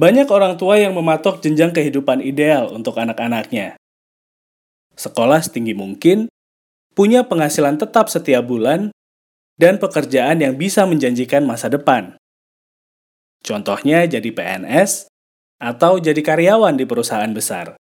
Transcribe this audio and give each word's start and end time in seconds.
Banyak 0.00 0.32
orang 0.32 0.56
tua 0.56 0.80
yang 0.80 0.96
mematok 0.96 1.44
jenjang 1.44 1.76
kehidupan 1.76 2.24
ideal 2.24 2.72
untuk 2.72 2.96
anak-anaknya. 2.96 3.76
Sekolah 4.96 5.44
setinggi 5.44 5.76
mungkin, 5.76 6.32
punya 6.96 7.28
penghasilan 7.28 7.76
tetap 7.76 8.08
setiap 8.08 8.48
bulan, 8.48 8.96
dan 9.60 9.76
pekerjaan 9.76 10.40
yang 10.40 10.56
bisa 10.56 10.88
menjanjikan 10.88 11.44
masa 11.44 11.68
depan. 11.68 12.16
Contohnya 13.44 14.08
jadi 14.08 14.24
PNS 14.32 15.12
atau 15.60 16.00
jadi 16.00 16.16
karyawan 16.24 16.80
di 16.80 16.88
perusahaan 16.88 17.28
besar. 17.28 17.76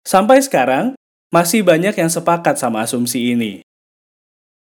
Sampai 0.00 0.40
sekarang, 0.40 0.96
masih 1.28 1.60
banyak 1.60 1.92
yang 1.92 2.08
sepakat 2.08 2.56
sama 2.56 2.88
asumsi 2.88 3.36
ini. 3.36 3.60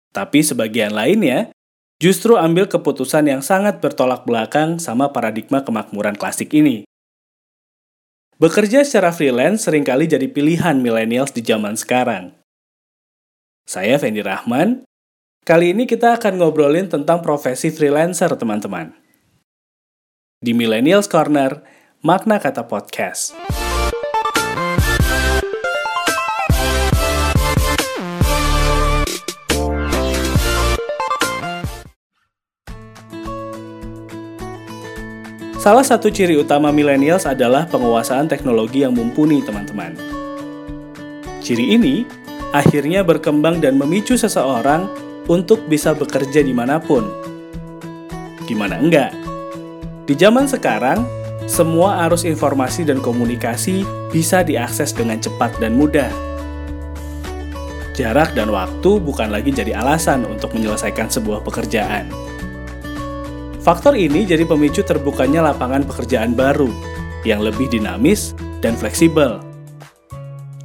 Tapi 0.09 0.41
sebagian 0.41 0.97
lainnya 0.97 1.53
justru 2.01 2.33
ambil 2.33 2.65
keputusan 2.65 3.29
yang 3.29 3.45
sangat 3.45 3.77
bertolak 3.77 4.25
belakang 4.25 4.81
sama 4.81 5.13
paradigma 5.13 5.61
kemakmuran 5.61 6.17
klasik 6.17 6.49
ini. 6.57 6.81
Bekerja 8.41 8.81
secara 8.81 9.13
freelance 9.13 9.69
sering 9.69 9.85
kali 9.85 10.09
jadi 10.09 10.25
pilihan 10.25 10.81
millennials 10.81 11.29
di 11.29 11.45
zaman 11.45 11.77
sekarang. 11.77 12.33
Saya 13.69 14.01
Fendi 14.01 14.25
Rahman. 14.25 14.81
Kali 15.45 15.77
ini 15.77 15.85
kita 15.85 16.17
akan 16.17 16.41
ngobrolin 16.41 16.89
tentang 16.89 17.21
profesi 17.21 17.69
freelancer, 17.69 18.33
teman-teman. 18.33 18.97
Di 20.41 20.57
Millennials 20.57 21.05
Corner, 21.05 21.61
makna 22.01 22.41
kata 22.41 22.65
podcast. 22.65 23.37
Salah 35.61 35.85
satu 35.85 36.09
ciri 36.09 36.33
utama 36.41 36.73
millennials 36.73 37.29
adalah 37.29 37.69
penguasaan 37.69 38.25
teknologi 38.25 38.81
yang 38.81 38.97
mumpuni, 38.97 39.45
teman-teman. 39.45 39.93
Ciri 41.37 41.77
ini 41.77 42.01
akhirnya 42.49 43.05
berkembang 43.05 43.61
dan 43.61 43.77
memicu 43.77 44.17
seseorang 44.17 44.89
untuk 45.29 45.61
bisa 45.69 45.93
bekerja 45.93 46.41
di 46.41 46.49
mana 46.49 46.81
pun. 46.81 47.05
Gimana 48.49 48.81
enggak? 48.81 49.13
Di 50.09 50.17
zaman 50.17 50.49
sekarang, 50.49 51.05
semua 51.45 52.09
arus 52.09 52.25
informasi 52.25 52.81
dan 52.81 52.97
komunikasi 52.97 53.85
bisa 54.09 54.41
diakses 54.41 54.97
dengan 54.97 55.21
cepat 55.21 55.61
dan 55.61 55.77
mudah. 55.77 56.09
Jarak 57.93 58.33
dan 58.33 58.49
waktu 58.49 58.97
bukan 58.97 59.29
lagi 59.29 59.53
jadi 59.53 59.77
alasan 59.77 60.25
untuk 60.25 60.57
menyelesaikan 60.57 61.05
sebuah 61.05 61.45
pekerjaan 61.45 62.30
Faktor 63.61 63.93
ini 63.93 64.25
jadi 64.25 64.41
pemicu 64.41 64.81
terbukanya 64.81 65.45
lapangan 65.45 65.85
pekerjaan 65.85 66.33
baru 66.33 66.73
yang 67.21 67.45
lebih 67.45 67.69
dinamis 67.69 68.33
dan 68.57 68.73
fleksibel. 68.73 69.37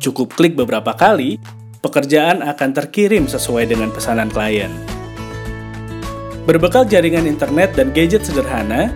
Cukup 0.00 0.32
klik 0.32 0.56
beberapa 0.56 0.96
kali, 0.96 1.36
pekerjaan 1.84 2.40
akan 2.40 2.72
terkirim 2.72 3.28
sesuai 3.28 3.68
dengan 3.68 3.92
pesanan 3.92 4.32
klien. 4.32 4.72
Berbekal 6.48 6.88
jaringan 6.88 7.28
internet 7.28 7.76
dan 7.76 7.92
gadget 7.92 8.24
sederhana, 8.24 8.88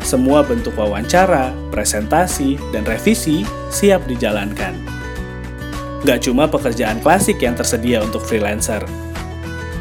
semua 0.00 0.40
bentuk 0.40 0.72
wawancara, 0.72 1.52
presentasi, 1.68 2.56
dan 2.72 2.88
revisi 2.88 3.44
siap 3.68 4.08
dijalankan. 4.08 4.72
Gak 6.08 6.24
cuma 6.24 6.48
pekerjaan 6.48 7.04
klasik 7.04 7.44
yang 7.44 7.52
tersedia 7.52 8.00
untuk 8.00 8.24
freelancer, 8.24 8.80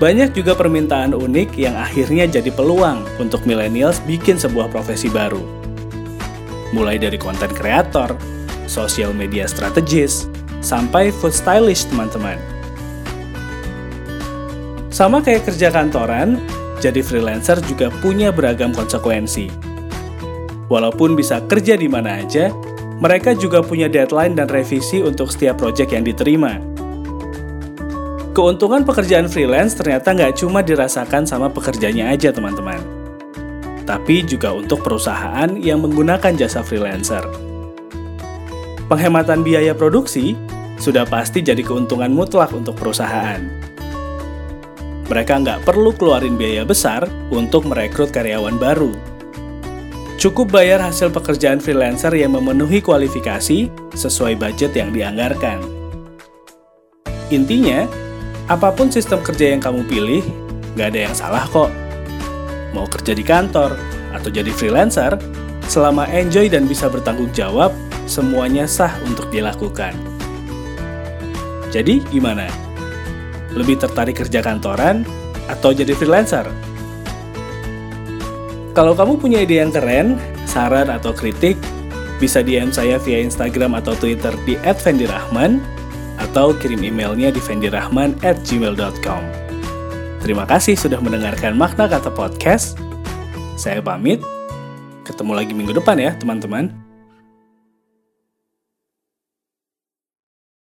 banyak 0.01 0.33
juga 0.33 0.57
permintaan 0.57 1.13
unik 1.13 1.61
yang 1.61 1.77
akhirnya 1.77 2.25
jadi 2.25 2.49
peluang 2.49 3.05
untuk 3.21 3.45
millennials 3.45 4.01
bikin 4.09 4.33
sebuah 4.33 4.73
profesi 4.73 5.13
baru. 5.13 5.45
Mulai 6.73 6.97
dari 6.97 7.21
konten 7.21 7.53
kreator, 7.53 8.17
social 8.65 9.13
media 9.13 9.45
strategis, 9.45 10.25
sampai 10.65 11.13
food 11.13 11.37
stylist 11.37 11.85
teman-teman. 11.93 12.41
Sama 14.89 15.21
kayak 15.21 15.45
kerja 15.45 15.69
kantoran, 15.69 16.41
jadi 16.81 17.05
freelancer 17.05 17.61
juga 17.69 17.93
punya 18.01 18.33
beragam 18.33 18.73
konsekuensi. 18.73 19.53
Walaupun 20.65 21.13
bisa 21.13 21.45
kerja 21.45 21.77
di 21.77 21.85
mana 21.85 22.25
aja, 22.25 22.49
mereka 22.97 23.37
juga 23.37 23.61
punya 23.61 23.85
deadline 23.85 24.33
dan 24.33 24.49
revisi 24.49 24.97
untuk 25.05 25.29
setiap 25.29 25.61
proyek 25.61 25.93
yang 25.93 26.01
diterima 26.01 26.70
Keuntungan 28.31 28.87
pekerjaan 28.87 29.27
freelance 29.27 29.75
ternyata 29.75 30.15
nggak 30.15 30.39
cuma 30.39 30.63
dirasakan 30.63 31.27
sama 31.27 31.51
pekerjanya 31.51 32.15
aja 32.15 32.31
teman-teman. 32.31 32.79
Tapi 33.83 34.23
juga 34.23 34.55
untuk 34.55 34.87
perusahaan 34.87 35.51
yang 35.59 35.83
menggunakan 35.83 36.39
jasa 36.39 36.63
freelancer. 36.63 37.27
Penghematan 38.87 39.43
biaya 39.43 39.75
produksi 39.75 40.39
sudah 40.79 41.03
pasti 41.03 41.43
jadi 41.43 41.59
keuntungan 41.59 42.07
mutlak 42.15 42.55
untuk 42.55 42.79
perusahaan. 42.79 43.43
Mereka 45.11 45.33
nggak 45.43 45.67
perlu 45.67 45.91
keluarin 45.91 46.39
biaya 46.39 46.63
besar 46.63 47.03
untuk 47.35 47.67
merekrut 47.67 48.15
karyawan 48.15 48.55
baru. 48.55 48.95
Cukup 50.15 50.55
bayar 50.55 50.79
hasil 50.79 51.11
pekerjaan 51.11 51.59
freelancer 51.59 52.15
yang 52.15 52.31
memenuhi 52.31 52.79
kualifikasi 52.79 53.67
sesuai 53.91 54.39
budget 54.39 54.71
yang 54.71 54.95
dianggarkan. 54.95 55.59
Intinya, 57.27 57.87
Apa 58.49 58.73
pun 58.73 58.89
sistem 58.89 59.21
kerja 59.21 59.53
yang 59.53 59.61
kamu 59.61 59.85
pilih, 59.85 60.23
gak 60.73 60.95
ada 60.95 60.99
yang 61.09 61.15
salah 61.17 61.45
kok. 61.45 61.69
Mau 62.71 62.87
kerja 62.87 63.11
di 63.11 63.21
kantor 63.21 63.75
atau 64.15 64.29
jadi 64.31 64.49
freelancer, 64.49 65.19
selama 65.67 66.07
enjoy 66.09 66.47
dan 66.49 66.65
bisa 66.65 66.87
bertanggung 66.87 67.29
jawab, 67.35 67.75
semuanya 68.09 68.65
sah 68.65 68.91
untuk 69.07 69.29
dilakukan. 69.29 69.93
Jadi 71.71 72.03
gimana? 72.11 72.51
Lebih 73.55 73.79
tertarik 73.79 74.19
kerja 74.19 74.43
kantoran 74.43 75.07
atau 75.47 75.71
jadi 75.71 75.95
freelancer? 75.95 76.47
Kalau 78.71 78.95
kamu 78.95 79.19
punya 79.19 79.43
ide 79.43 79.59
yang 79.59 79.71
keren, 79.71 80.15
saran 80.47 80.87
atau 80.87 81.11
kritik, 81.11 81.59
bisa 82.19 82.39
DM 82.39 82.71
saya 82.71 82.95
via 82.99 83.19
Instagram 83.19 83.75
atau 83.79 83.95
Twitter 83.95 84.31
di 84.47 84.55
@vendirahman 84.63 85.80
atau 86.29 86.53
kirim 86.57 86.85
emailnya 86.85 87.33
di 87.33 87.41
vendirahman@gmail.com. 87.41 89.21
Terima 90.21 90.45
kasih 90.45 90.77
sudah 90.77 91.01
mendengarkan 91.01 91.57
makna 91.57 91.89
kata 91.89 92.13
podcast. 92.13 92.77
Saya 93.57 93.81
pamit. 93.81 94.21
Ketemu 95.01 95.33
lagi 95.33 95.53
minggu 95.57 95.73
depan 95.73 95.97
ya, 95.97 96.13
teman-teman. 96.13 96.90